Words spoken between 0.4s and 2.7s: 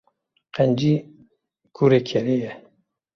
Qencî kurê kerê ye.